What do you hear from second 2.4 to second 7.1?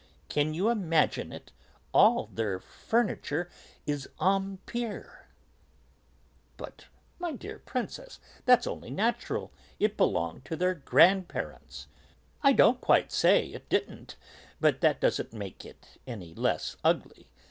furniture is 'Empire'!" "But,